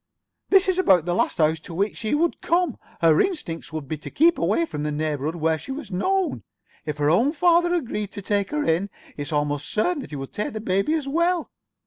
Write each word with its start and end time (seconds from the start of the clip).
This 0.49 0.67
is 0.67 0.79
about 0.79 1.05
the 1.05 1.13
last 1.13 1.37
house 1.37 1.59
to 1.59 1.75
which 1.75 1.97
she 1.97 2.15
would 2.15 2.41
come. 2.41 2.79
Her 3.01 3.21
instinct 3.21 3.71
would 3.71 3.87
be 3.87 3.99
to 3.99 4.09
keep 4.09 4.39
away 4.39 4.65
from 4.65 4.81
the 4.81 4.91
neighborhood 4.91 5.35
where 5.35 5.59
she 5.59 5.71
was 5.71 5.91
known. 5.91 6.41
If 6.87 6.97
her 6.97 7.11
own 7.11 7.33
father 7.33 7.75
agreed 7.75 8.11
to 8.13 8.21
take 8.23 8.49
her 8.49 8.63
in, 8.63 8.89
it's 9.15 9.31
almost 9.31 9.69
certain 9.69 9.99
that 10.01 10.09
he 10.09 10.15
would 10.15 10.33
take 10.33 10.53
the 10.53 10.59
baby 10.59 10.95
as 10.95 11.07
well. 11.07 11.51